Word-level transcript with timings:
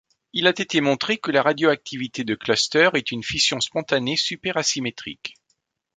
Il 0.33 0.47
a 0.47 0.49
été 0.49 0.81
montré 0.81 1.19
que 1.19 1.29
la 1.29 1.43
radioactivité 1.43 2.23
de 2.23 2.33
clusters 2.33 2.95
est 2.95 3.11
une 3.11 3.21
fission 3.23 3.59
spontanée 3.61 4.17
super-asymétrique. 4.17 5.35